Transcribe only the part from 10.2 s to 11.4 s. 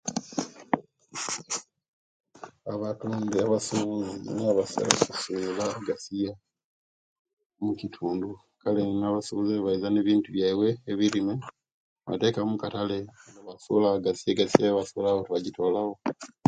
byaiwe ebirime